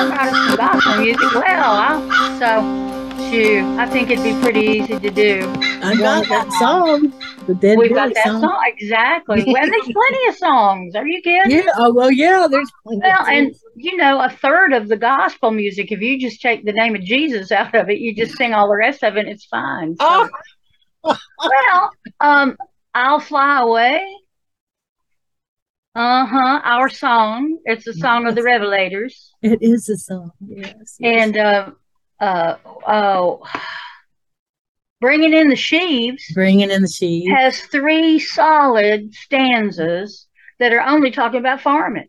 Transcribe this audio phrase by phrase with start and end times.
[0.00, 1.34] I'll write us some gospel music.
[1.34, 5.40] Well, I'll, so, shoot, I think it'd be pretty easy to do.
[5.82, 7.12] I got that song.
[7.46, 8.62] The Dead We've got that song.
[8.66, 9.44] Exactly.
[9.46, 10.94] Well, there's plenty of songs.
[10.94, 11.50] Are you kidding?
[11.50, 11.70] Yeah.
[11.76, 12.46] Oh well, yeah.
[12.50, 16.40] There's plenty Well, and you know, a third of the gospel music, if you just
[16.40, 19.18] take the name of Jesus out of it, you just sing all the rest of
[19.18, 19.96] it, it's fine.
[19.96, 20.28] So,
[21.02, 21.16] Oh.
[21.38, 21.90] well,
[22.20, 22.56] um,
[22.94, 24.02] I'll fly away.
[25.94, 26.60] Uh huh.
[26.64, 27.58] Our song.
[27.64, 30.30] It's a song of the Revelators, it is a song.
[30.40, 30.96] Yes.
[30.98, 30.98] yes.
[31.00, 31.70] and uh,
[32.20, 33.42] uh, oh,
[35.00, 40.26] bringing in the sheaves bringing in the sheaves has three solid stanzas
[40.58, 42.08] that are only talking about farming.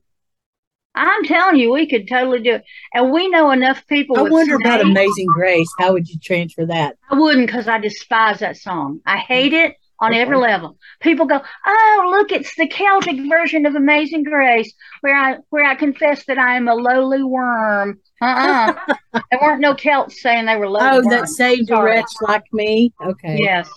[0.94, 4.18] I'm telling you, we could totally do it, and we know enough people.
[4.20, 4.82] I wonder about.
[4.82, 5.70] Amazing Grace.
[5.80, 6.98] How would you transfer that?
[7.10, 9.00] I wouldn't because I despise that song.
[9.06, 10.78] I hate it on every level.
[11.00, 15.76] People go, "Oh, look, it's the Celtic version of Amazing Grace, where I where I
[15.76, 18.74] confess that I am a lowly worm." Uh-uh.
[19.14, 21.38] there weren't no Celts saying they were lowly Oh, that worms.
[21.38, 22.92] saved a wretch like me.
[23.06, 23.38] Okay.
[23.40, 23.70] Yes.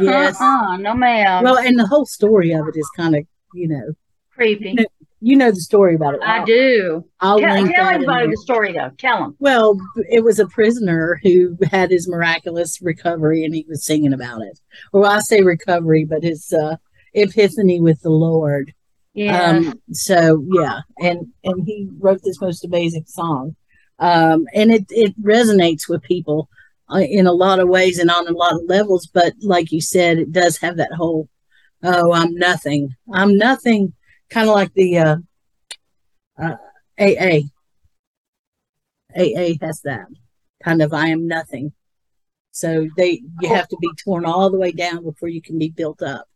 [0.00, 0.36] Yes.
[0.40, 1.44] Uh-uh, no, ma'am.
[1.44, 3.92] Well, and the whole story of it is kind of, you know,
[4.34, 4.74] Creepy.
[4.74, 4.84] no,
[5.26, 6.20] you know the story about it.
[6.22, 7.04] I do.
[7.18, 8.92] I'll Tell, link tell everybody the story though.
[8.96, 9.36] Tell them.
[9.40, 9.76] Well,
[10.08, 14.60] it was a prisoner who had his miraculous recovery and he was singing about it.
[14.92, 16.76] Well, I say recovery, but his uh,
[17.12, 18.72] epiphany with the Lord.
[19.14, 19.50] Yeah.
[19.50, 23.56] Um, so yeah, and and he wrote this most amazing song,
[23.98, 26.48] um, and it it resonates with people
[26.88, 29.08] uh, in a lot of ways and on a lot of levels.
[29.08, 31.28] But like you said, it does have that whole,
[31.82, 33.92] oh, I'm nothing, I'm nothing,
[34.30, 35.16] kind of like the uh,
[36.38, 36.56] uh,
[36.98, 37.40] AA.
[39.16, 40.06] AA has that
[40.62, 41.72] kind of I am nothing.
[42.52, 45.68] So they you have to be torn all the way down before you can be
[45.68, 46.26] built up.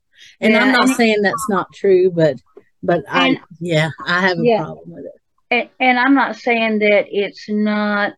[0.40, 2.36] And I'm not and- saying that's not true, but
[2.82, 4.58] but I yeah, I have a Yeah.
[4.64, 5.12] problem with it.
[5.50, 8.14] and, and I'm not saying that it's not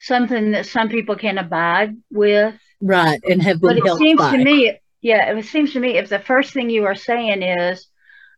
[0.00, 3.20] something that some people can abide with, Right.
[3.28, 3.76] And have been.
[3.80, 4.36] but it seems by.
[4.36, 7.86] to me, yeah, it seems to me if the first thing you are saying is,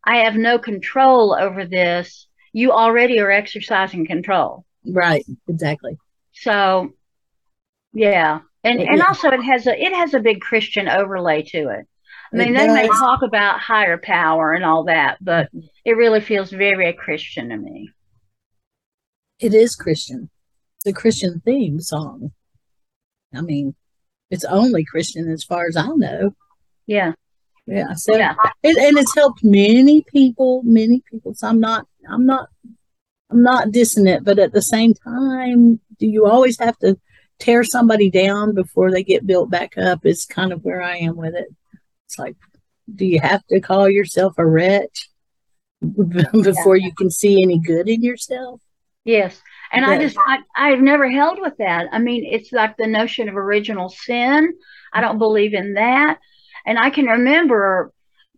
[0.07, 4.65] I have no control over this, you already are exercising control.
[4.87, 5.99] Right, exactly.
[6.33, 6.93] So,
[7.93, 9.07] yeah, and and Yeah.
[9.09, 11.87] also it has a it has a big Christian overlay to it.
[12.33, 15.51] I mean, It they may talk about higher power and all that, but
[15.85, 17.91] it really feels very Christian to me.
[19.39, 20.31] It is Christian.
[20.79, 22.33] It's a Christian theme song.
[23.35, 23.75] I mean,
[24.31, 26.35] it's only Christian as far as I know.
[26.87, 27.13] Yeah,
[27.67, 27.95] Yeah.
[27.95, 31.35] So yeah, it, and it's helped many people, many people.
[31.35, 32.49] So I'm not, I'm not,
[33.31, 36.99] I'm not dissing it, but at the same time, do you always have to
[37.39, 40.05] tear somebody down before they get built back up?
[40.05, 41.49] Is kind of where I am with it.
[42.07, 42.37] It's like,
[42.95, 45.09] do you have to call yourself a wretch
[45.81, 48.61] before you can see any good in yourself?
[49.05, 49.41] yes.
[49.73, 51.89] And I just I I've never held with that.
[51.93, 54.55] I mean, it's like the notion of original sin.
[54.93, 56.19] I don't believe in that.
[56.67, 57.93] And I can remember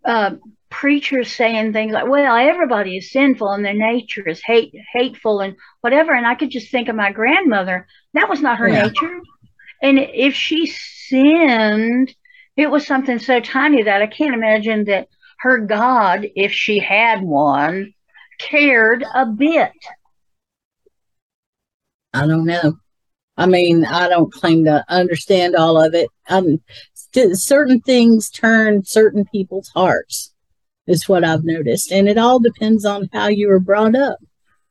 [0.04, 0.32] uh,
[0.70, 5.56] preachers saying things like, "Well, everybody is sinful and their nature is hate hateful and
[5.80, 7.86] whatever." And I could just think of my grandmother.
[8.14, 8.82] That was not her Yeah.
[8.82, 9.20] nature.
[9.82, 12.14] And if she sinned,
[12.56, 15.08] it was something so tiny that I can't imagine that
[15.40, 17.92] her God, if she had one,
[18.38, 19.72] cared a bit.
[22.12, 22.78] I don't know.
[23.36, 26.08] I mean, I don't claim to understand all of it.
[26.28, 26.60] Um,
[26.94, 26.95] st-
[27.32, 30.32] certain things turn certain people's hearts,
[30.86, 31.90] is what I've noticed.
[31.92, 34.18] And it all depends on how you were brought up.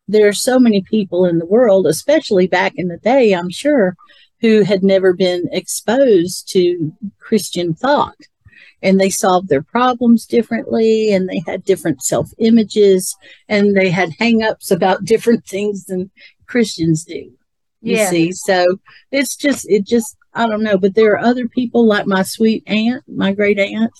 [0.08, 3.96] There are so many people in the world, especially back in the day, I'm sure,
[4.42, 8.16] who had never been exposed to Christian thought.
[8.82, 13.16] And they solved their problems differently, and they had different self images,
[13.50, 16.12] and they had hang ups about different things than
[16.46, 17.32] Christians do.
[17.82, 18.10] You Yeah.
[18.10, 18.66] see, so
[19.12, 20.78] it's just, it just, I don't know.
[20.78, 23.94] But there are other people like my sweet aunt, my great aunt,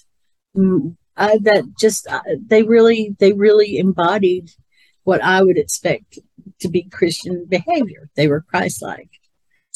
[1.18, 4.52] I, that just, uh, they really, they really embodied
[5.04, 6.20] what I would expect
[6.60, 8.10] to be Christian behavior.
[8.16, 9.10] They were Christ-like.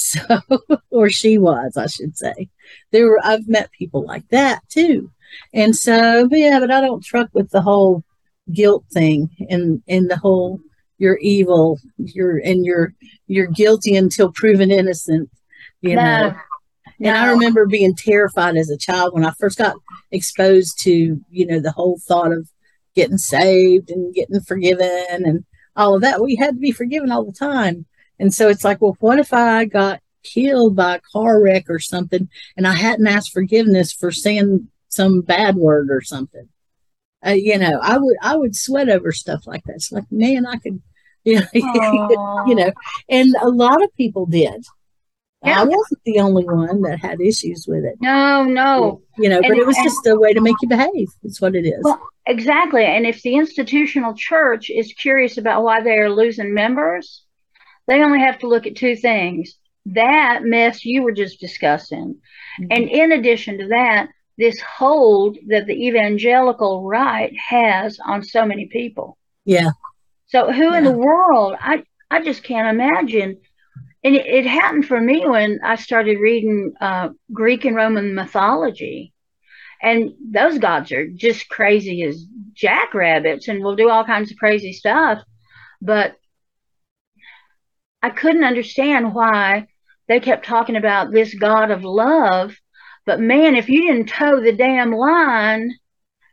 [0.01, 0.21] So,
[0.89, 2.47] or she was, I should say.
[2.91, 5.11] There were I've met people like that too,
[5.53, 8.05] and so but yeah, but I don't truck with the whole
[8.49, 10.61] guilt thing and and the whole
[10.99, 12.93] you're evil, you're and you're
[13.27, 15.29] you're guilty until proven innocent.
[15.81, 16.35] You know,
[16.99, 19.75] No, and I remember being terrified as a child when I first got
[20.11, 22.49] exposed to, you know, the whole thought of
[22.93, 26.21] getting saved and getting forgiven and all of that.
[26.21, 27.85] We had to be forgiven all the time.
[28.19, 31.79] And so it's like, well, what if I got killed by a car wreck or
[31.79, 36.49] something and I hadn't asked forgiveness for saying some bad word or something?
[37.25, 39.75] Uh, you know, I would I would sweat over stuff like that.
[39.75, 40.81] It's like, man, I could,
[41.23, 42.71] you know, you know,
[43.09, 44.65] and a lot of people did.
[45.43, 45.61] Yeah.
[45.61, 49.01] I wasn't the only one that had issues with it, No, no.
[49.17, 51.07] you know, but it was and- just a way to make you behave.
[51.23, 51.81] It's what it is.
[51.81, 52.83] Well, exactly.
[52.83, 57.23] And if the institutional church is curious about why they are losing members,
[57.87, 59.55] they only have to look at two things.
[59.85, 62.17] That mess you were just discussing.
[62.59, 62.65] Mm-hmm.
[62.71, 68.65] And in addition to that, this hold that the evangelical right has on so many
[68.67, 69.17] people.
[69.45, 69.71] yeah,
[70.27, 71.55] So who in the world?
[71.59, 73.37] I I just can't imagine.
[74.03, 79.13] And it, it happened for me when I started reading uh, Greek and Roman mythology,
[79.81, 84.73] and those gods are just crazy as jackrabbits, and will do all kinds of crazy
[84.73, 85.21] stuff.
[85.81, 86.15] But
[88.01, 89.67] I couldn't understand why
[90.07, 92.55] they kept talking about this God of love.
[93.05, 95.73] But man, if you didn't toe the damn line,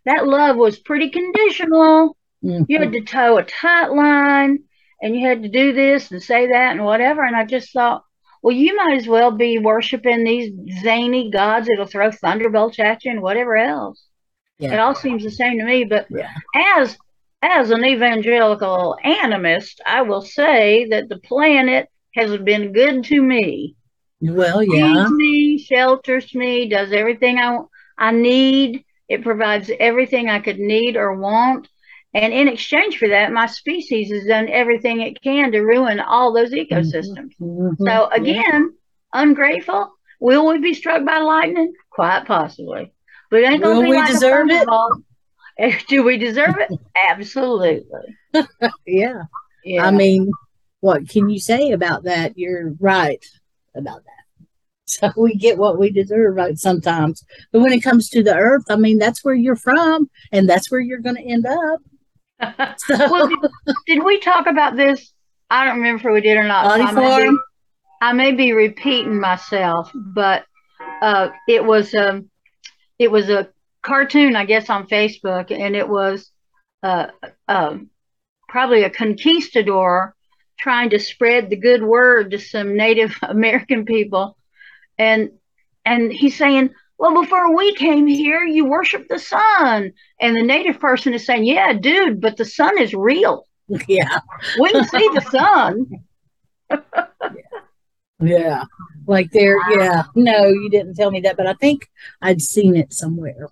[0.05, 2.67] that love was pretty conditional Mhm.
[2.69, 4.65] you had to toe a tight line
[5.01, 7.23] and you had to do this and say that and whatever.
[7.25, 8.03] And I just thought,
[8.43, 10.53] well, you might as well be worshiping these
[10.83, 14.03] zany gods that'll throw thunderbolts at you and whatever else.
[14.59, 14.73] Yeah.
[14.75, 15.85] It all seems the same to me.
[15.85, 16.31] But Yeah.
[16.55, 16.97] as
[17.43, 23.77] as an evangelical animist, I will say that the planet has been good to me.
[24.23, 27.59] well, yeah, Feeds me, shelters me, does everything I
[27.99, 28.85] I need.
[29.09, 31.69] It provides everything I could need or want.
[32.17, 36.33] And in exchange for that, my species has done everything it can to ruin all
[36.33, 37.35] those ecosystems.
[37.39, 37.77] Mhm.
[37.79, 38.09] So Yeah.
[38.15, 38.73] again,
[39.13, 39.93] ungrateful.
[40.19, 41.75] Will we be struck by lightning?
[41.91, 42.91] Quite possibly.
[43.31, 44.65] But it ain't gonna Will be we like deserve it?
[44.67, 45.03] thunderbolt.
[45.89, 46.71] Do we deserve it?
[47.11, 47.85] Absolutely.
[48.87, 49.25] yeah.
[49.63, 49.85] Yeah.
[49.85, 50.33] I mean,
[50.81, 52.39] what can you say about that?
[52.39, 53.23] You're right
[53.75, 54.13] about that.
[54.89, 57.25] So we get what we deserve right sometimes.
[57.53, 60.71] But when it comes to the earth, I mean, that's where you're from and that's
[60.71, 61.81] where you're going to end up.
[62.79, 63.39] So, well, did,
[63.87, 65.13] did we talk about this?
[65.49, 66.67] I don't remember if we did or not.
[66.67, 67.37] I may, be.
[68.03, 70.45] I may be repeating myself, but
[71.01, 72.31] uh, it was um,
[72.99, 73.49] it was a
[73.83, 76.31] cartoon, I guess, on Facebook, and it was
[76.83, 77.07] uh,
[77.49, 77.91] um,
[78.49, 80.15] probably a conquistador
[80.59, 84.37] trying to spread the good word to some Native American people,
[84.99, 85.31] and
[85.85, 89.93] and he's saying, well, before we came here, you worship the sun.
[90.21, 93.47] And the native person is saying, yeah, dude, but the sun is real.
[93.89, 94.21] yeah.
[94.59, 95.87] We can see the sun.
[98.19, 98.65] Yeah.
[99.07, 100.05] Like there, yeah.
[100.15, 101.89] No, you didn't tell me that, but I think
[102.23, 103.49] I'd seen it somewhere.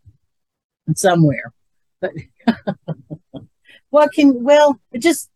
[0.97, 1.53] Somewhere.
[2.01, 2.13] But
[3.91, 5.31] what can, well, just,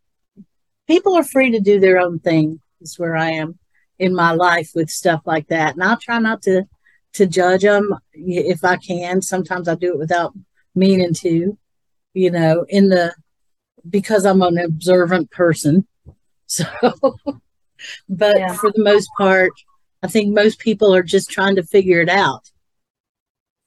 [0.87, 3.59] people are free to do their own thing, is where I am
[3.99, 5.75] in my life with stuff like that.
[5.75, 6.65] And I'll try not to,
[7.19, 9.21] to judge them if I can.
[9.23, 10.33] Sometimes I do it without
[10.75, 11.59] meaning to,
[12.15, 13.15] you know, in the,
[13.89, 15.87] because I'm an observant person.
[16.51, 16.65] So,
[18.09, 18.55] but Yeah.
[18.55, 19.53] for the most part,
[20.03, 22.51] I think most people are just trying to figure it out.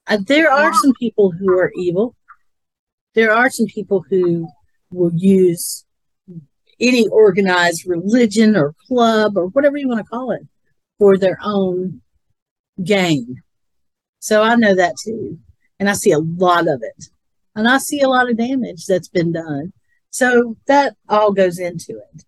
[0.08, 2.15] Uh, there are some people who are evil.
[3.13, 4.48] There are some people who
[4.91, 5.86] will use
[6.79, 10.41] any organized religion or club or whatever you want to call it
[10.98, 12.01] for their own
[12.84, 13.42] gain.
[14.20, 15.40] So I know that too.
[15.80, 17.06] And I see a lot of it.
[17.56, 19.74] And I see a lot of damage that's been done.
[20.10, 22.24] So that all goes into it.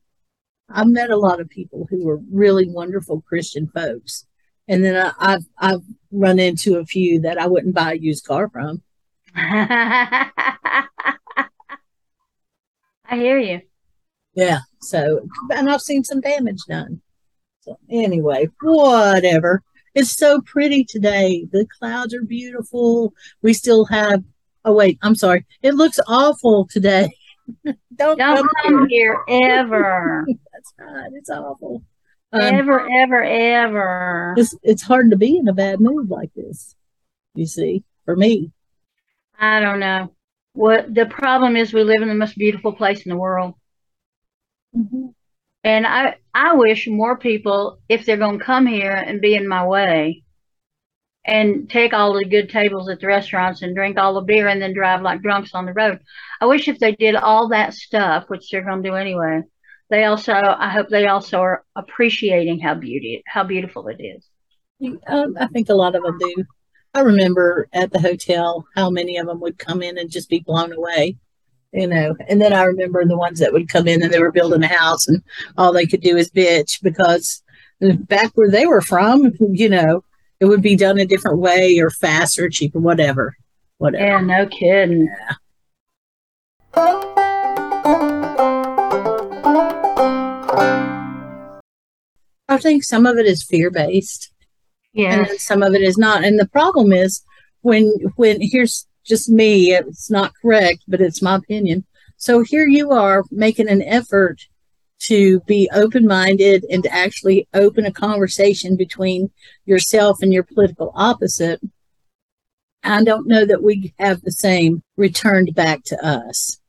[0.69, 4.25] I've met a lot of people who were really wonderful Christian folks.
[4.67, 8.25] And then I, I've I've run into a few that I wouldn't buy a used
[8.25, 8.81] car from.
[9.35, 10.87] I
[13.11, 13.61] hear you.
[14.33, 14.59] Yeah.
[14.81, 17.01] So and I've seen some damage done.
[17.61, 19.61] So anyway, whatever.
[19.95, 21.47] It's so pretty today.
[21.51, 23.13] The clouds are beautiful.
[23.41, 24.23] We still have
[24.65, 25.45] oh wait, I'm sorry.
[25.61, 27.09] It looks awful today.
[27.65, 29.17] Don't, Don't come come here.
[29.27, 30.25] here ever.
[30.53, 31.11] That's right.
[31.13, 31.83] It's awful.
[32.31, 34.33] Um, ever, ever, ever.
[34.37, 36.75] it's it's hard to be in a bad mood like this.
[37.35, 38.51] You see, for me.
[39.37, 40.13] I don't know.
[40.53, 43.53] What the problem is we live in the most beautiful place in the world.
[44.75, 45.13] Mhm.
[45.63, 49.47] And I, I wish more people, if they're going to come here and be in
[49.47, 50.23] my way
[51.25, 54.61] and take all the good tables at the restaurants and drink all the beer and
[54.61, 55.99] then drive like drunks on the road,
[56.41, 59.41] I wish if they did all that stuff, which they're going to do anyway,
[59.89, 64.27] they also, I hope they also are appreciating how beauty, how beautiful it is.
[65.07, 66.43] Um, I think a lot of them do.
[66.93, 70.39] I remember at the hotel how many of them would come in and just be
[70.39, 71.17] blown away
[71.73, 72.15] you know.
[72.27, 74.67] And then I remember the ones that would come in and they were building a
[74.67, 75.21] house and
[75.57, 77.41] all they could do is bitch because
[77.81, 80.03] back where they were from, you know,
[80.39, 83.35] it would be done a different way or faster, cheaper, whatever.
[83.77, 84.05] Whatever.
[84.05, 85.07] Yeah, no kidding.
[85.07, 85.35] Yeah.
[92.49, 94.31] I think some of it is fear based.
[94.93, 95.25] Yeah.
[95.27, 96.23] And some of it is not.
[96.23, 97.23] And the problem is
[97.61, 99.73] when when here's just me.
[99.73, 101.85] It's not correct, but it's my opinion.
[102.17, 104.47] So here you are making an effort
[105.03, 109.29] to be open minded and to actually open a conversation between
[109.65, 111.59] yourself and your political opposite.
[112.83, 116.59] I don't know that we have the same returned back to us.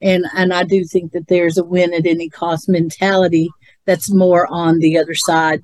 [0.00, 3.48] And and I do think that there's a win at any cost mentality
[3.86, 5.60] that's more on the other side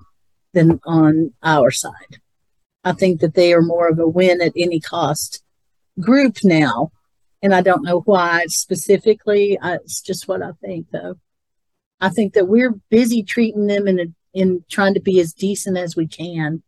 [0.55, 2.21] than on our side.
[2.85, 5.43] I think that they are more of a win at any cost
[6.01, 6.93] group now.
[7.43, 9.59] And I don't know why specifically.
[9.61, 11.17] I, it's just what I think, though.
[12.01, 15.77] I think that we're busy treating them in a, in trying to be as decent
[15.77, 16.63] as we can,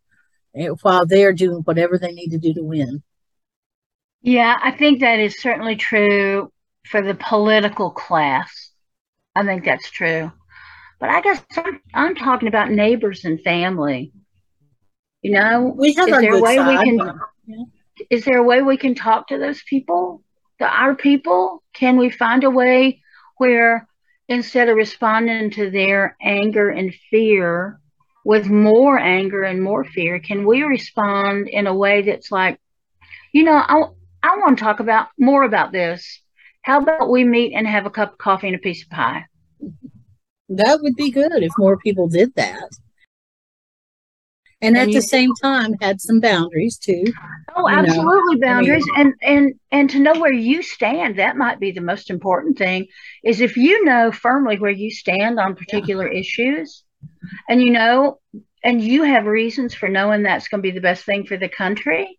[0.55, 3.03] eh, while they're doing whatever they need to do to win.
[4.23, 6.53] Yeah, I think that is certainly true
[6.87, 8.71] for the political class.
[9.35, 10.33] I think that's true.
[10.99, 14.13] But I guess I'm, I'm talking about neighbors and family.
[15.23, 17.65] You know, we have is our there a way side, we can yeah.
[18.11, 20.23] Is there a way we can talk to those people,
[20.59, 21.63] to our people?
[21.75, 23.03] Can we find a way
[23.37, 23.89] where
[24.29, 27.79] instead of responding to their anger and fear
[28.25, 32.59] with more anger and more fear, can we respond in a way that's like,
[33.33, 33.83] you know, I,
[34.23, 36.21] I want to talk about more about this.
[36.63, 39.27] How about we meet and have a cup of coffee and a piece of pie?
[40.49, 42.71] That would be good if more people did that.
[44.65, 47.05] And, at the same time, had some boundaries too.
[47.57, 48.87] Oh, You know, absolutely I boundaries.
[48.97, 52.87] And and and to know where you stand that might be the most important thing
[53.23, 56.83] is if you know firmly where you stand on particular issues
[57.49, 58.19] and you know
[58.63, 61.49] and you have reasons for knowing that's going to be the best thing for the
[61.49, 62.19] country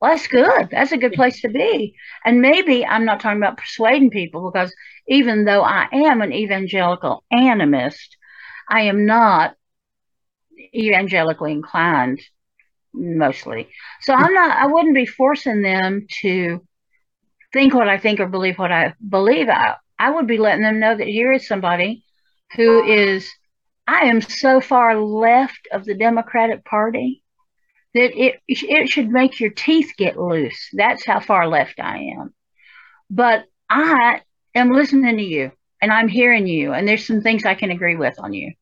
[0.00, 0.68] well that's good.
[0.70, 1.94] That's a good place to be.
[2.24, 4.74] And maybe i'm not talking about persuading people because
[5.08, 8.08] even though i am an evangelical animist
[8.68, 9.54] i am not
[10.76, 12.20] evangelically inclined
[12.92, 13.68] mostly.
[14.02, 16.64] So I'm not, I wouldn't be forcing them to
[17.52, 19.48] think what I think or believe what I believe.
[19.48, 22.04] I, I would be letting them know that here is somebody
[22.54, 23.30] who is,
[23.86, 27.22] I am so far left of the Democratic Party
[27.94, 30.68] that it, it should make your teeth get loose.
[30.72, 32.34] That's how far left I am.
[33.08, 34.22] But I
[34.54, 37.96] am listening to you and I'm hearing you, and there's some things I can agree
[37.96, 38.52] with on you.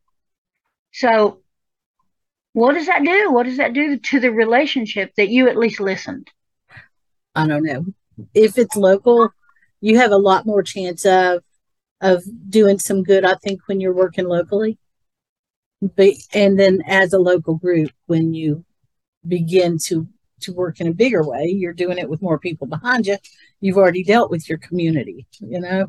[0.92, 1.40] So
[2.54, 3.32] what does that do?
[3.32, 6.30] What does that do to the relationship that you at least listened?
[7.34, 7.84] I don't know.
[8.32, 9.30] If it's local,
[9.80, 11.42] you have a lot more chance of
[12.00, 14.78] of doing some good, I think, when you're working locally.
[15.82, 18.64] But and then as a local group, when you
[19.26, 20.06] begin to
[20.42, 23.16] to work in a bigger way, you're doing it with more people behind you.
[23.60, 25.86] You've already dealt with your community, you know.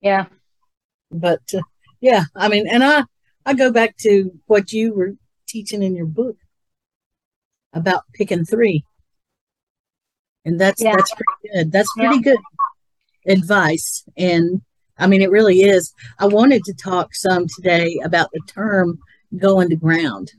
[0.00, 0.26] Yeah.
[1.10, 1.62] But uh,
[2.00, 3.02] yeah, I mean, and I
[3.44, 5.16] I go back to what you were
[5.56, 6.36] teaching in your book
[7.72, 8.84] about picking three,
[10.44, 10.94] and that's Yeah.
[10.94, 11.72] that's pretty good.
[11.72, 12.08] That's Yeah.
[12.08, 12.38] pretty good
[13.26, 14.60] advice, and
[14.98, 15.94] I mean, it really is.
[16.18, 18.98] I wanted to talk some today about the term
[19.38, 20.32] going to ground,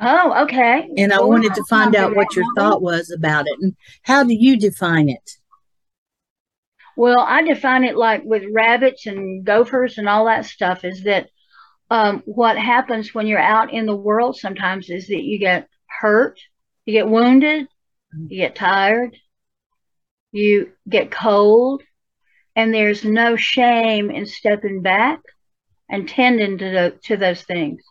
[0.00, 0.88] Oh, okay.
[0.96, 4.22] and I Well, wanted to find out what your thought was about it, and how
[4.22, 5.38] do you define it?
[6.96, 11.30] Well, I define it like with rabbits and gophers and all that stuff is that
[11.92, 15.68] um, what happens when you're out in the world sometimes is that you get
[16.00, 16.40] hurt,
[16.86, 17.68] you get wounded,
[18.28, 19.14] you get tired,
[20.32, 21.82] you get cold,
[22.56, 25.20] and there's no shame in stepping back
[25.90, 27.82] and tending to the, to those things.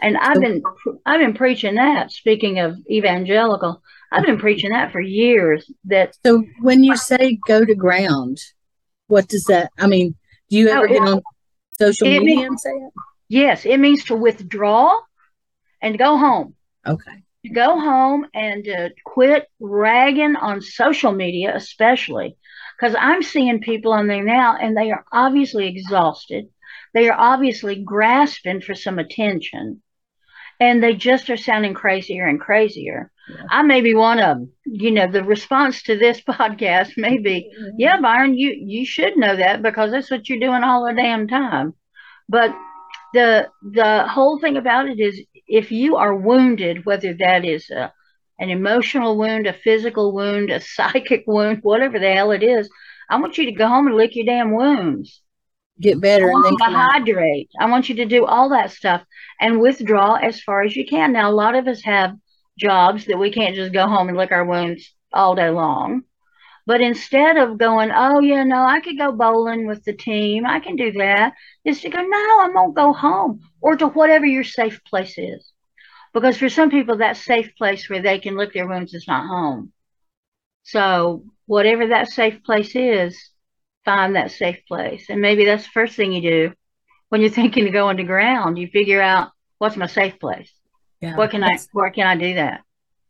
[0.00, 0.62] And I've been
[1.04, 2.10] I've been preaching that.
[2.10, 5.70] Speaking of evangelical, I've been preaching that for years.
[5.84, 8.38] That So when you say go to ground,
[9.08, 9.70] what does that?
[9.78, 10.14] I mean,
[10.48, 11.22] do you ever Oh, get it- on
[11.78, 12.92] social it media mean- and say it?
[13.28, 14.98] yes, it means to withdraw
[15.80, 16.54] and go home.
[16.86, 17.22] Okay.
[17.46, 22.36] to go home and to quit ragging on social media, especially.
[22.78, 26.46] Because I'm seeing people on there now and they are obviously exhausted.
[26.92, 29.82] They are obviously grasping for some attention
[30.60, 33.10] and they just are sounding crazier and crazier.
[33.28, 33.42] Yeah.
[33.50, 34.52] I may be one of them.
[34.64, 39.36] You know, the response to this podcast may be, yeah, Byron, you you should know
[39.36, 41.74] that because that's what you're doing all the damn time.
[42.28, 42.54] But
[43.12, 47.92] the the whole thing about it is if you are wounded, whether that is a,
[48.38, 52.68] an emotional wound, a physical wound, a psychic wound, whatever the hell it is,
[53.08, 55.22] I want you to go home and lick your damn wounds.
[55.80, 57.50] Get I better and then you to hydrate.
[57.58, 59.02] I want you to do all that stuff
[59.40, 61.12] and withdraw as far as you can.
[61.12, 62.14] Now, a lot of us have
[62.58, 66.02] jobs that we can't just go home and lick our wounds all day long.
[66.66, 70.60] But instead of going, oh, yeah, no, I could go bowling with the team, I
[70.60, 71.34] can do that,
[71.64, 75.18] is to go, no, I'm going to go home or to whatever your safe place
[75.18, 75.52] is.
[76.14, 79.26] Because for some people, that safe place where they can lick their wounds is not
[79.26, 79.72] home.
[80.62, 83.18] So, whatever that safe place is,
[83.84, 85.10] find that safe place.
[85.10, 86.52] And maybe that's the first thing you do
[87.10, 88.58] when you're thinking of going to ground.
[88.58, 90.50] You figure out what's my safe place.
[91.04, 91.58] Yeah, What can I?
[91.72, 92.62] Where can I do that?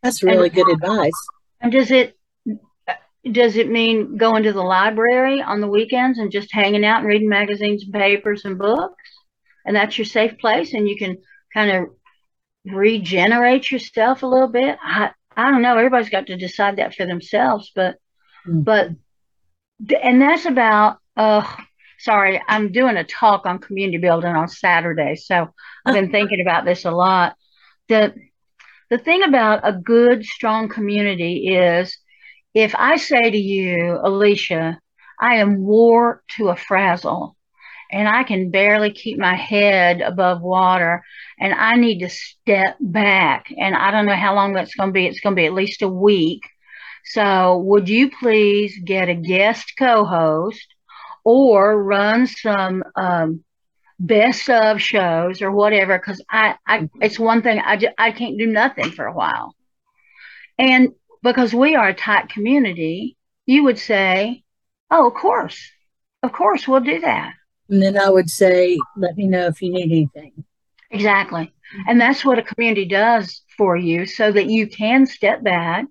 [0.03, 1.13] that's really good advice.
[1.61, 2.17] And does it?
[3.31, 7.07] Does it mean going to the library on the weekends and just hanging out and
[7.09, 9.03] reading magazines and papers and books?
[9.65, 11.17] And that's your safe place, and you can
[11.55, 11.85] kind of
[12.75, 14.77] regenerate yourself a little bit.
[14.83, 15.77] I I don't know.
[15.77, 17.97] Everybody's got to decide that for themselves, but
[18.47, 18.63] Mm.
[18.65, 18.91] but
[20.03, 20.99] and that's about.
[21.17, 21.43] Uh,
[21.99, 25.49] sorry, I'm doing a talk on community building on Saturday, so
[25.87, 27.37] I've been thinking about this a lot.
[27.89, 28.15] The
[28.91, 31.97] the thing about a good, strong community is
[32.55, 34.79] if I say to you, Alicia,
[35.21, 37.37] I am wore to a frazzle
[37.91, 41.03] and I can barely keep my head above water
[41.41, 44.93] and I need to step back and I don't know how long that's going to
[44.95, 45.07] be.
[45.07, 46.43] It's going to be at least a week.
[47.05, 50.67] So would you please get a guest co-host
[51.25, 53.45] or run some um,
[53.99, 55.99] best of shows or whatever?
[55.99, 57.03] Because I, I, mm-hmm.
[57.03, 59.55] it's one thing I, I can't do nothing for a while.
[60.59, 60.91] And
[61.23, 64.45] because we are a tight community, you would say,
[64.91, 65.61] "Oh, of course,
[66.23, 67.33] of course, we'll do that."
[67.69, 70.45] And then I would say, let me know if you need anything.
[70.91, 71.45] Exactly.
[71.45, 71.89] Mm-hmm.
[71.89, 75.87] And that's what a community does for you so that you can step back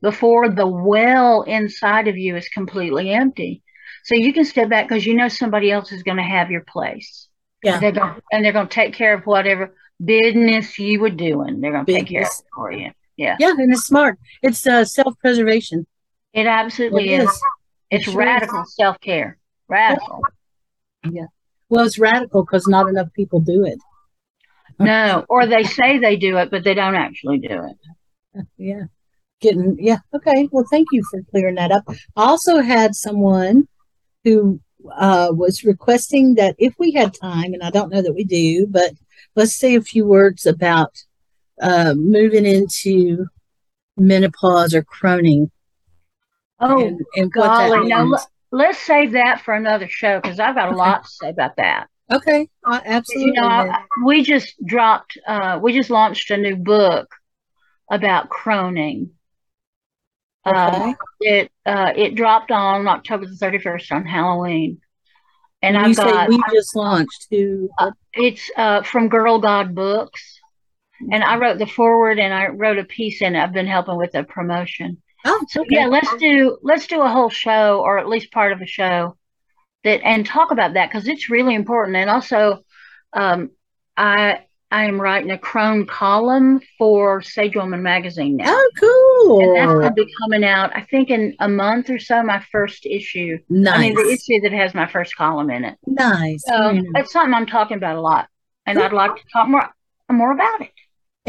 [0.00, 3.62] before the well inside of you is completely empty.
[4.04, 6.62] So you can step back because you know somebody else is going to have your
[6.62, 7.27] place.
[7.62, 7.80] Yeah.
[7.80, 11.60] They're going, and they're going to take care of whatever business you were doing.
[11.60, 12.92] They're going to take care of it for you.
[13.16, 13.36] Yeah.
[13.40, 14.18] Yeah, and it's smart.
[14.42, 15.86] It's uh, self preservation.
[16.32, 17.28] It absolutely It is.
[17.28, 17.42] is.
[17.90, 19.38] It's sure radical self care.
[19.68, 20.22] Radical.
[21.10, 21.26] Yeah.
[21.68, 23.78] Well, it's radical because not enough people do it.
[24.80, 28.46] No, or they say they do it, but they don't actually do it.
[28.56, 28.84] Yeah.
[29.40, 29.98] Getting, yeah.
[30.14, 30.48] Okay.
[30.52, 31.82] Well, thank you for clearing that up.
[31.88, 33.66] I also had someone
[34.22, 34.60] who
[34.96, 38.66] uh, was requesting that if we had time, and I don't know that we do,
[38.66, 38.92] but
[39.34, 41.04] let's say a few words about
[41.60, 43.26] uh, moving into
[43.96, 45.50] menopause or croning
[46.60, 47.88] Oh, and, and golly.
[47.88, 48.10] No, means.
[48.10, 50.78] let, let's save that for another show because I've got a Okay.
[50.78, 51.88] lot to say about that.
[52.10, 52.48] Okay.
[52.64, 53.32] Uh, absolutely.
[53.32, 57.14] You know, I, we just dropped, uh, we just launched a new book
[57.90, 59.10] about croning.
[60.54, 64.80] Uh, it uh, it dropped on October the 31st on Halloween.
[65.60, 67.68] And say got we just launched to
[68.12, 70.40] It's uh, from Girl God Books,
[71.10, 73.36] and I wrote the forward and I wrote a piece and.
[73.36, 75.02] I've been helping with the promotion.
[75.24, 75.76] oh So okay.
[75.76, 79.16] yeah, let's do let's do a whole show or at least part of a show
[79.84, 81.96] that and talk about that because it's really important.
[81.96, 82.60] And also,
[83.12, 83.50] um,
[83.96, 88.46] I I am writing a Crone column for Sage Woman magazine now.
[88.48, 89.40] oh cool!
[89.40, 92.22] And that's going to be coming out, I think, in a month or so.
[92.22, 93.38] My first issue.
[93.48, 95.78] nice I mean, the issue that has my first column in it.
[95.86, 96.84] nice So nice.
[96.96, 98.28] it's something I'm talking about a lot,
[98.66, 98.84] and Cool.
[98.86, 99.68] I'd like to talk more
[100.10, 100.70] more about it.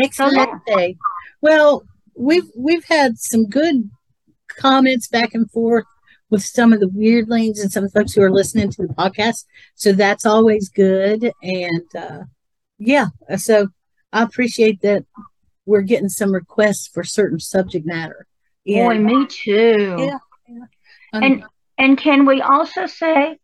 [0.02, 0.98] Excellent day.
[1.42, 1.84] Well,
[2.16, 3.90] we've we've had some good
[4.50, 5.86] comments back and forth
[6.30, 9.46] with some of the wyrdlings and some folks who are listening to the podcast.
[9.76, 11.32] So that's always good.
[11.42, 12.20] And uh,
[12.80, 13.68] yeah, so
[14.12, 15.06] I appreciate that
[15.66, 18.26] we're getting some requests for certain subject matter.
[18.66, 19.96] Boy, me too.
[20.00, 20.18] Yeah.
[21.14, 21.44] um, And
[21.78, 23.38] and can we also say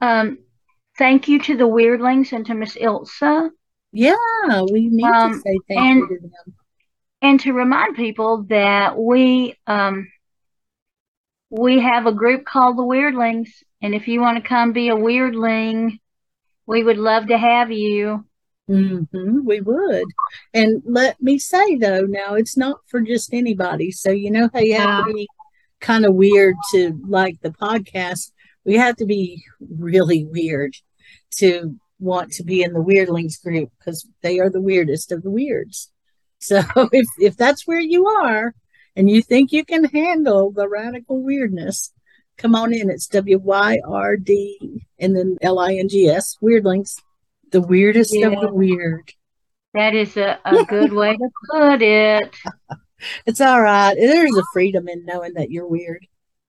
[0.00, 0.38] um,
[0.96, 3.50] thank you to the Wyrdlings and to Miss Ilsa,
[3.92, 4.14] yeah,
[4.70, 6.54] we need to um, say thank and- you to them.
[7.22, 10.08] and to remind people that we um,
[11.50, 13.48] we have a group called the Wyrdlings,
[13.80, 15.98] and if you want to come be a Wyrdling,
[16.66, 18.24] we would love to have you.
[18.68, 19.04] Hmm
[19.48, 20.04] we would.
[20.54, 23.90] And let me say though, now it's not for just anybody.
[23.90, 25.28] So you know how you have to be
[25.80, 28.30] kind of weird to like the podcast.
[28.64, 30.74] We have to be really weird
[31.36, 35.30] to want to be in the wyrdlings group because they are the weirdest of the
[35.30, 35.90] weirds.
[36.40, 38.54] So if if that's where you are
[38.94, 41.92] and you think you can handle the radical weirdness,
[42.36, 42.90] come on in.
[42.90, 46.94] It's W Y R D and then L I N G S wyrdlings.
[47.50, 48.28] The weirdest Yeah.
[48.28, 49.12] of the weird.
[49.74, 52.34] That is a, a good way to put it.
[53.26, 53.94] It's all right.
[53.94, 56.06] There's a freedom in knowing that you're weird.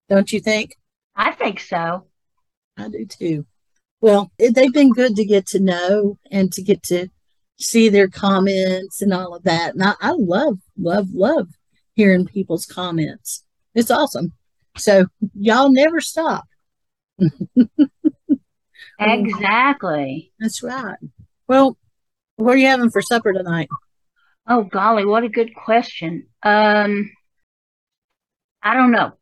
[0.08, 0.74] Don't you think?
[1.14, 2.06] I think so.
[2.76, 3.46] I do too.
[4.00, 7.08] Well, it, they've been good to get to know and to get to
[7.58, 9.74] see their comments and all of that.
[9.74, 11.48] And I, I love, love, love
[11.94, 13.44] hearing people's comments.
[13.74, 14.32] It's awesome.
[14.76, 16.44] So y'all never stop.
[19.00, 20.32] Exactly.
[20.38, 20.96] That's right.
[21.48, 21.76] Well,
[22.36, 23.68] what are you having for supper tonight?
[24.46, 26.26] Oh golly, what a good question.
[26.42, 27.10] Um,
[28.62, 29.12] I don't know.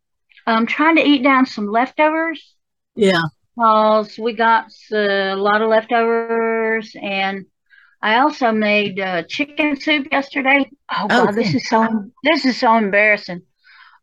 [0.47, 2.55] I'm trying to eat down some leftovers
[2.97, 3.21] Yeah.
[3.55, 7.45] because we got a lot of leftovers, and
[8.01, 10.71] I also made uh, chicken soup yesterday.
[10.91, 13.43] Oh Oh, God, this is so this is so embarrassing.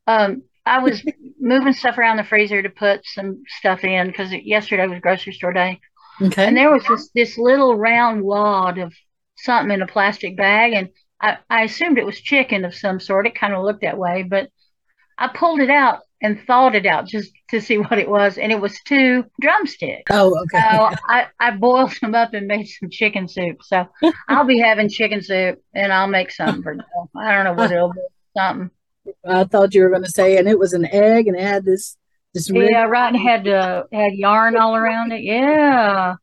[0.08, 1.04] Um, I was
[1.40, 5.54] moving stuff around the freezer to put some stuff in because yesterday was grocery store
[5.54, 5.80] day.
[6.22, 6.46] Okay.
[6.46, 8.94] And there was this this little round wad of
[9.38, 10.90] something in a plastic bag, and
[11.22, 13.28] I, I assumed it was chicken of some sort.
[13.28, 14.50] It kind of looked that way, but
[15.18, 18.52] I pulled it out and thawed it out just to see what it was, and
[18.52, 20.10] it was two drumsticks.
[20.12, 20.62] oh, okay.
[20.72, 23.62] So I, I boiled them up and made some chicken soup.
[23.64, 23.88] So
[24.28, 27.10] I'll be having chicken soup, and I'll make something for Joe.
[27.16, 28.00] I don't know what it'll be.
[28.36, 28.72] Something.
[29.26, 31.66] I thought you were going to say, and it was an egg and it had
[31.66, 31.98] this,
[32.34, 33.14] this Yeah, right.
[33.14, 35.22] And had uh, had yarn all around it.
[35.22, 36.16] Yeah,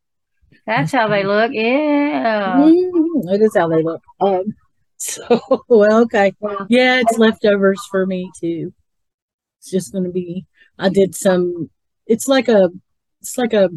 [0.66, 1.52] that's how they look.
[1.52, 2.56] Yeah.
[2.56, 4.02] Mm, that is how they look.
[4.20, 4.54] Um,
[4.96, 6.32] so well, okay,
[6.68, 8.72] yeah, it's leftovers for me too.
[9.58, 10.46] It's just going to be.
[10.78, 11.70] I did some.
[12.06, 12.70] It's like a.
[13.20, 13.68] It's like a.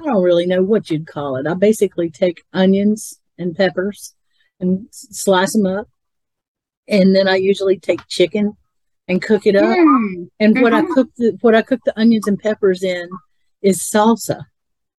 [0.00, 1.46] I don't really know what you'd call it.
[1.46, 4.14] I basically take onions and peppers
[4.60, 5.88] and slice them up,
[6.88, 8.56] and then I usually take chicken
[9.08, 9.76] and cook it up.
[9.76, 10.30] Mm.
[10.40, 10.94] And what I Mhm.
[10.94, 13.08] cook the what I cook the onions and peppers in
[13.62, 14.46] is salsa.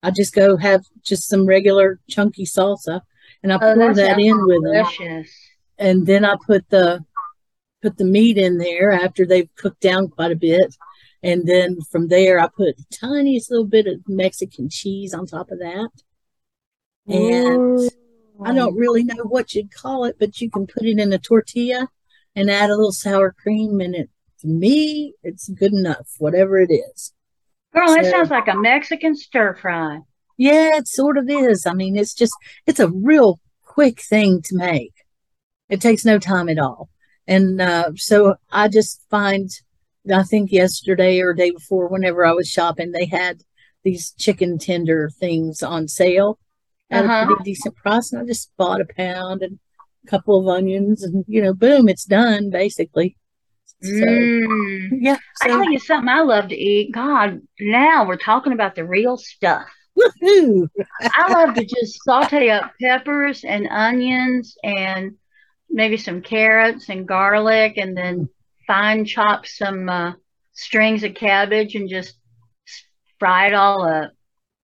[0.01, 3.01] I just go have just some regular chunky salsa,
[3.43, 4.85] and I Oh, pour that in with them,
[5.77, 7.03] and then I put the
[7.81, 10.75] put the meat in there after they've cooked down quite a bit,
[11.23, 15.51] and then from there I put the tiniest little bit of Mexican cheese on top
[15.51, 15.89] of that.
[17.07, 17.89] And
[18.43, 21.17] I don't really know what you'd call it, but you can put it in a
[21.17, 21.87] tortilla
[22.35, 24.09] and add a little sour cream, and it
[24.41, 27.13] to me it's good enough, whatever it is.
[27.73, 29.99] Girl, that sounds like a Mexican stir fry.
[30.37, 31.65] Yeah, it sort of is.
[31.65, 32.33] I mean, it's just
[32.65, 34.93] it's a real quick thing to make.
[35.69, 36.89] It takes no time at all.
[37.27, 39.49] And uh, so I just find
[40.11, 43.43] I think yesterday or day before, whenever I was shopping, they had
[43.83, 46.39] these chicken tender things on sale
[46.91, 47.21] at Uh-huh.
[47.23, 48.11] a pretty decent price.
[48.11, 49.59] And I just bought a pound and
[50.05, 53.15] a couple of onions and you know, boom, it's done basically.
[53.81, 54.89] So Mm.
[55.01, 56.91] yeah, I tell you something I love to eat.
[56.93, 59.67] God, now we're talking about the real stuff.
[59.97, 60.67] woohoo.
[61.01, 65.15] I love to just saute up peppers and onions and
[65.69, 68.27] maybe some carrots and garlic and then
[68.65, 70.13] fine chop some uh,
[70.53, 72.15] strings of cabbage and just
[73.19, 74.11] fry it all up.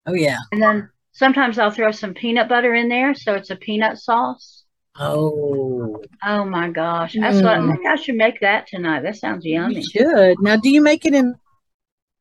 [0.06, 0.38] Oh yeah.
[0.52, 4.64] And then sometimes I'll throw some peanut butter in there so it's a peanut sauce.
[5.00, 7.16] Oh Oh my gosh.
[7.20, 7.68] That's what Mm.
[7.70, 9.02] maybe I should make that tonight.
[9.02, 9.82] That sounds You yummy.
[9.84, 10.40] should.
[10.40, 11.36] Now, do you make it in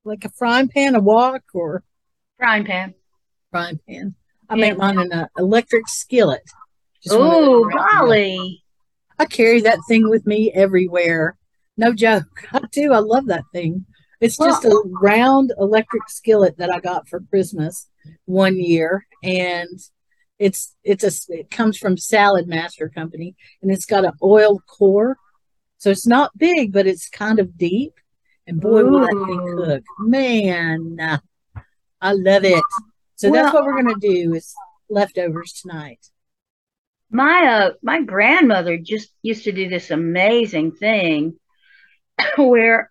[0.04, 1.82] like a frying pan, a wok, or
[2.38, 2.94] Frying pan.
[3.50, 4.14] frying pan?
[4.48, 4.60] I Yeah.
[4.70, 6.42] make mine in an electric skillet.
[7.02, 8.62] Just one of Oh, golly.
[9.18, 11.36] I carry that thing with me everywhere.
[11.76, 12.24] No joke.
[12.52, 12.94] I do.
[12.94, 13.84] I love that thing.
[14.20, 17.88] It's just a round electric skillet that I got for Christmas
[18.24, 19.78] one year, and
[20.38, 25.16] it's it's a it comes from Saladmaster Company, and it's got an oil core,
[25.78, 27.92] so it's not big, but it's kind of deep.
[28.46, 31.20] And boy, will that thing cook, man!
[32.00, 32.64] I love it.
[33.16, 34.54] So that's what we're gonna do is
[34.88, 36.04] leftovers tonight.
[37.10, 41.38] My uh my grandmother just used to do this amazing thing
[42.36, 42.90] where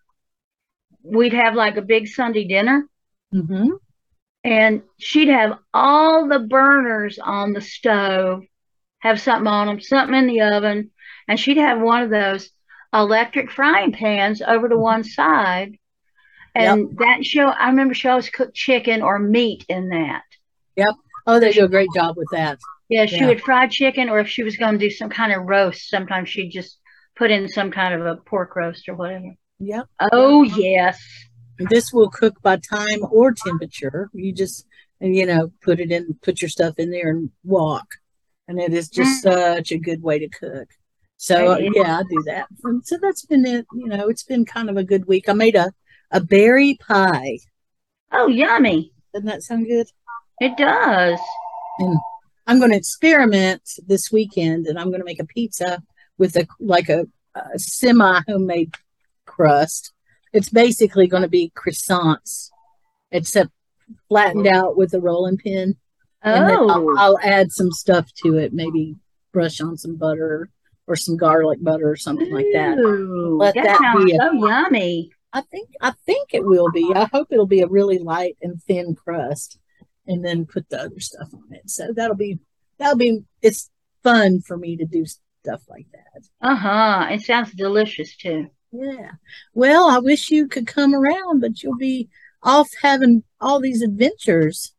[1.03, 2.87] we'd have like a big Sunday dinner
[3.31, 3.69] hmm
[4.43, 8.43] and she'd have all the burners on the stove
[8.99, 10.91] have something on them, something in the oven,
[11.27, 12.49] and she'd have one of those
[12.93, 15.77] electric frying pans over to one side.
[16.55, 20.23] And that show, I remember she always cooked chicken or meat in that.
[20.75, 20.95] Yep.
[21.27, 22.57] Oh, they do a great job with that.
[22.89, 23.27] Yeah, she Yeah.
[23.27, 26.27] would fry chicken, or if she was going to do some kind of roast, sometimes
[26.27, 26.79] she'd just
[27.15, 29.35] put in some kind of a pork roast or whatever.
[29.59, 29.85] Yep.
[30.11, 30.99] Oh, yes.
[31.69, 34.09] This will cook by time or temperature.
[34.13, 34.65] You just,
[34.99, 37.95] you know, put it in, put your stuff in there and walk.
[38.47, 39.55] And it is just mm.
[39.55, 40.69] such a good way to cook.
[41.17, 42.47] So yeah, I do that.
[42.63, 43.65] And so that's been it.
[43.73, 45.27] You know, it's been kind of a good week.
[45.27, 45.71] I made a,
[46.11, 47.39] a berry pie.
[48.11, 48.93] Oh, yummy.
[49.13, 49.87] Doesn't that sound good?
[50.39, 51.19] It does.
[51.79, 51.97] And
[52.47, 55.83] I'm going to experiment this weekend and I'm going to make a pizza
[56.17, 58.73] with a like a, a semi homemade
[59.25, 59.91] crust.
[60.33, 62.49] It's basically going to be croissants,
[63.11, 63.49] except
[64.07, 65.75] flattened out with a rolling pin.
[66.21, 68.95] And then I'll, Oh, I'll add some stuff to it, maybe
[69.31, 70.49] brush on some butter
[70.87, 72.77] or some garlic butter or something like that.
[72.77, 75.11] Ooh, Let that, that sounds be a- so yummy.
[75.31, 76.91] I think I think it will be.
[76.95, 79.59] I hope it'll be a really light and thin crust,
[80.07, 81.69] and then put the other stuff on it.
[81.69, 82.39] So that'll be
[82.79, 83.69] that'll be it's
[84.03, 86.23] fun for me to do stuff like that.
[86.41, 87.07] Uh huh.
[87.11, 88.49] It sounds delicious too.
[88.71, 89.11] Yeah.
[89.53, 92.09] Well, I wish you could come around, but you'll be
[92.43, 94.73] off having all these adventures.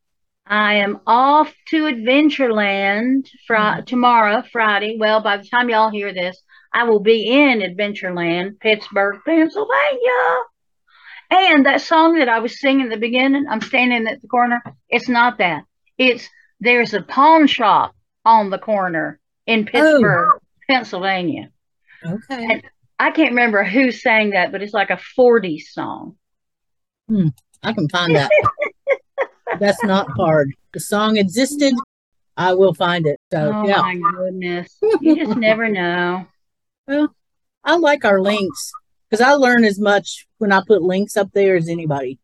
[0.46, 3.87] I am off to Adventureland fri- Mhm.
[3.87, 4.96] tomorrow, Friday.
[4.98, 6.40] Well, by the time y'all hear this,
[6.72, 10.42] I will be in Adventureland, Pittsburgh, Pennsylvania.
[11.31, 14.61] And that song that I was singing at the beginning, I'm standing at the corner.
[14.88, 15.64] It's not that.
[15.98, 21.50] It's there's a pawn shop on the corner in Pittsburgh, Pennsylvania.
[22.05, 22.44] Okay.
[22.55, 22.62] And-
[23.00, 26.16] I can't remember who sang that, but it's like a 40s song.
[27.08, 27.28] Hmm,
[27.62, 28.30] I can find that.
[29.58, 30.52] That's not hard.
[30.74, 31.74] The song existed.
[32.36, 33.18] I will find it.
[33.32, 33.78] So Oh yeah.
[33.80, 34.78] my goodness.
[35.00, 36.26] You just never know.
[36.88, 37.14] Well,
[37.62, 38.72] I like our links
[39.08, 42.18] because I learn as much when I put links up there as anybody.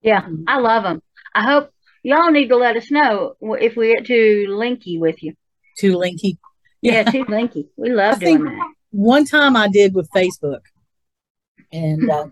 [0.00, 0.44] Yeah, mm-hmm.
[0.46, 1.02] I love them.
[1.34, 1.70] I hope
[2.04, 5.34] y'all need to let us know if we get too linky with you.
[5.76, 6.36] Too linky.
[6.82, 7.68] Yeah, too linky.
[7.76, 8.72] We love I think- doing that.
[8.92, 10.60] One time I did with Facebook,
[11.72, 12.26] and uh,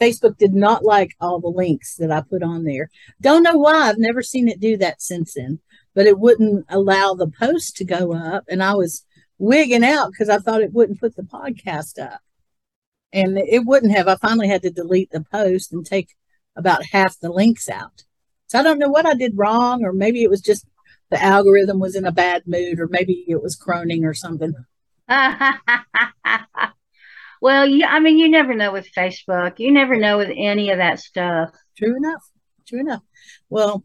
[0.00, 2.88] Facebook did not like all the links that I put on there.
[3.20, 3.88] Don't know why.
[3.88, 5.60] I've never seen it do that since then,
[5.94, 9.04] but it wouldn't allow the post to go up, and I was
[9.38, 12.20] wigging out because I thought it wouldn't put the podcast up,
[13.12, 14.08] and it wouldn't have.
[14.08, 16.16] I finally had to delete the post and take
[16.56, 18.04] about half the links out.
[18.46, 20.66] So I don't know what I did wrong, or maybe it was just
[21.10, 24.54] the algorithm was in a bad mood, or maybe it was croning or something.
[27.40, 29.58] well, yeah, I mean, you never know with Facebook.
[29.58, 31.50] You never know with any of that stuff.
[31.76, 32.22] True enough.
[32.66, 33.02] True enough.
[33.48, 33.84] Well,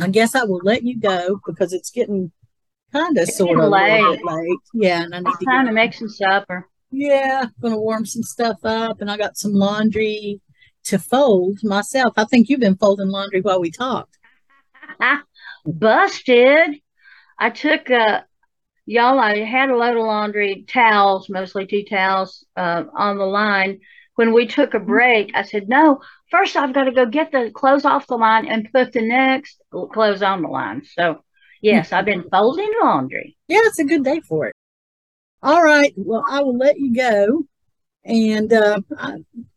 [0.00, 2.32] I guess I will let you go because it's getting
[2.92, 4.24] kind of sort of late.
[4.24, 4.58] late.
[4.72, 6.68] Yeah, and I need It's to time to make some supper.
[6.90, 10.40] yeah, gonna warm some stuff up, and I got some laundry
[10.84, 12.14] to fold myself.
[12.16, 14.18] I think you've been folding laundry while we talked.
[15.66, 16.80] Busted.
[17.38, 18.22] I took uh
[18.86, 23.80] y'all I had a load of laundry towels, mostly two towels, uh, on the line.
[24.16, 27.50] When we took a break, I said, No, first I've got to go get the
[27.52, 29.60] clothes off the line and put the next
[29.92, 30.82] clothes on the line.
[30.96, 31.24] So
[31.60, 33.36] yes, I've been folding laundry.
[33.48, 34.54] Yeah, it's a good day for it.
[35.42, 35.92] All right.
[35.96, 37.44] Well, I will let you go,
[38.04, 38.78] and uh,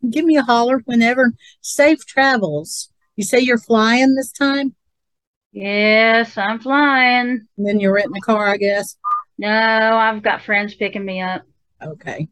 [0.10, 1.32] give me a holler whenever.
[1.62, 2.92] Safe travels.
[3.16, 4.76] You say you're flying this time,
[5.52, 7.48] Yes, I'm flying.
[7.58, 8.96] and then you're renting a car, I guess.
[9.38, 11.44] No, I've got friends picking me up.
[11.82, 12.28] Okay.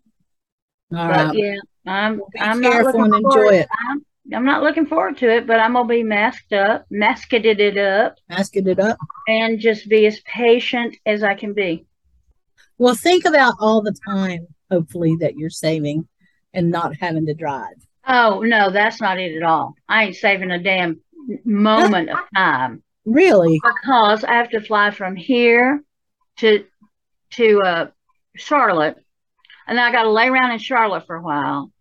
[0.95, 1.35] All But right.
[1.35, 3.45] yeah, I'm Well, I'm not looking and forward.
[3.45, 3.67] enjoy it.
[3.89, 7.77] I'm, I'm not looking forward to it, but I'm gonna be masked up, masketed it
[7.77, 8.97] up, Masking it up.
[9.27, 11.85] and just be as patient as I can be.
[12.77, 16.07] Well, think about all the time, hopefully, that you're saving
[16.53, 17.75] and not having to drive.
[18.07, 19.75] Oh no, that's not it at all.
[19.87, 21.01] I ain't saving a damn
[21.43, 23.59] moment of time Really?
[23.63, 25.83] because I have to fly from here
[26.37, 26.65] to
[27.35, 27.87] to uh
[28.35, 28.97] Charlotte,
[29.67, 31.71] and then I got to lay around in Charlotte for a while,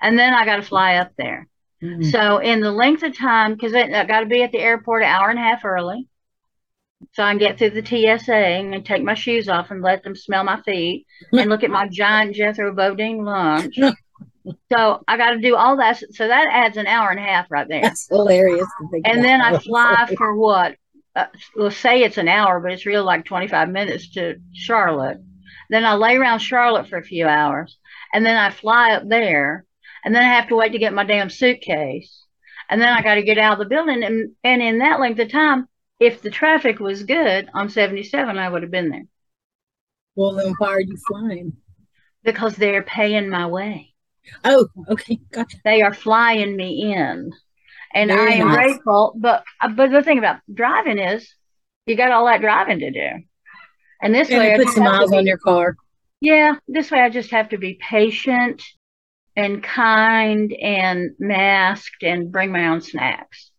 [0.00, 1.46] and then I got to fly up there.
[1.82, 2.10] Mm.
[2.10, 5.02] So in the length of time, because I, I got to be at the airport
[5.02, 6.08] an hour and a half early,
[7.12, 10.14] so I can get through the TSA and take my shoes off and let them
[10.14, 13.78] smell my feet and look at my giant Jethro Bodine lunch.
[14.70, 15.98] so I got to do all that.
[16.12, 17.82] So that adds an hour and a half right there.
[17.82, 18.66] That's hilarious
[19.04, 20.76] And then I fly for what?
[21.16, 25.18] Uh, we'll say it's an hour, but it's real like 25 minutes to Charlotte.
[25.68, 27.78] Then I lay around Charlotte for a few hours,
[28.12, 29.64] and then I fly up there,
[30.04, 32.24] and then I have to wait to get my damn suitcase,
[32.68, 34.02] and then I got to get out of the building.
[34.04, 35.68] And, and in that length of time,
[35.98, 39.04] if the traffic was good on 77, I would have been there
[40.14, 41.56] Well, then why are you flying?
[42.22, 43.94] because they're paying my way.
[44.44, 45.18] Oh, okay.
[45.32, 45.58] Gotcha.
[45.64, 47.32] They are flying me in.
[47.92, 48.56] And Very I am nice.
[48.56, 49.14] grateful.
[49.16, 51.28] But uh, but the thing about driving is
[51.86, 53.08] you got all that driving to do.
[54.02, 55.76] And this And way puts some miles be- on your car.
[56.20, 58.62] Yeah, this way I just have to be patient
[59.36, 63.50] and kind and masked and bring my own snacks.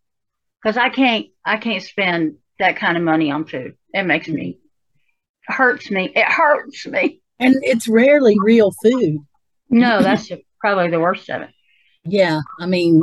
[0.64, 3.76] Cause I can't, I can't spend that kind of money on food.
[3.94, 4.60] It makes me,
[5.48, 6.12] hurts me.
[6.16, 7.22] It hurts me.
[7.40, 9.18] And it's rarely real food.
[9.70, 11.50] No, that's probably the worst of it.
[12.04, 12.42] Yeah.
[12.60, 13.02] I mean,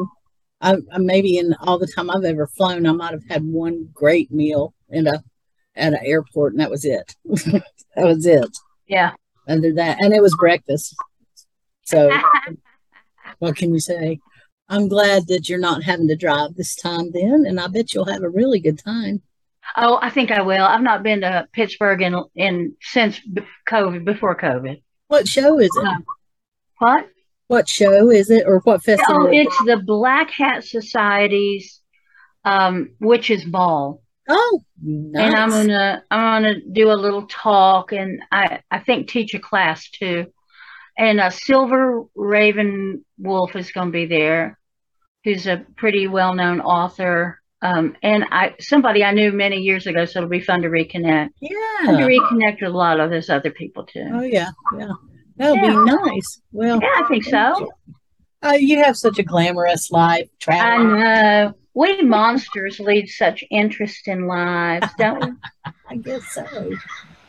[0.60, 3.88] I, I maybe in all the time I've ever flown, I might have had one
[3.92, 5.22] great meal in a
[5.76, 7.14] at an airport, and that was it.
[7.24, 7.62] that
[7.96, 8.50] was it.
[8.86, 9.12] Yeah.
[9.46, 10.94] Other that, and it was breakfast.
[11.84, 12.10] So,
[13.38, 14.18] what can you say?
[14.68, 18.12] I'm glad that you're not having to drive this time then, and I bet you'll
[18.12, 19.22] have a really good time.
[19.76, 20.64] Oh, I think I will.
[20.64, 23.20] I've not been to Pittsburgh in in since
[23.68, 24.82] COVID, before COVID.
[25.08, 25.84] What show is it?
[25.84, 25.96] No.
[26.78, 27.08] What?
[27.48, 29.26] What show is it, or what festival?
[29.26, 31.80] Oh, it's the Black Hat Society's
[32.44, 34.00] um, Witches Ball.
[34.28, 35.24] Oh, nice.
[35.24, 39.38] and I'm gonna I'm gonna do a little talk and I I think teach a
[39.38, 40.26] class too.
[40.98, 44.58] And uh, Silver Raven Wolf is gonna be there,
[45.24, 47.40] who's a pretty well known author.
[47.62, 51.30] Um, and I somebody I knew many years ago, so it'll be fun to reconnect.
[51.84, 52.06] Fun to yeah.
[52.06, 54.06] reconnect with a lot of those other people too.
[54.12, 54.92] Oh yeah, yeah.
[55.38, 55.70] That'll Yeah.
[55.70, 56.40] be nice.
[56.52, 57.70] Well, Yeah, I think so.
[58.42, 61.54] uh, you have such a glamorous life I know.
[61.74, 65.32] We monsters lead such interesting lives, don't we?
[65.90, 66.44] I guess so.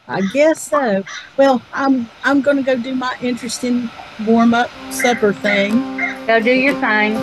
[0.08, 1.04] I guess so.
[1.38, 3.90] Well, I'm I'm gonna go do my interesting
[4.26, 5.98] warm up supper thing.
[6.26, 7.14] Go do your thing.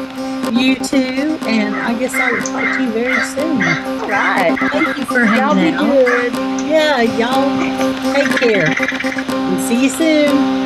[0.57, 3.61] You too, and I guess I will talk to you very soon.
[4.03, 4.57] All right.
[4.71, 6.07] Thank you for Y'all be hanging out.
[6.07, 6.33] good.
[6.71, 8.67] Yeah, y'all take care.
[8.79, 10.66] And see you soon.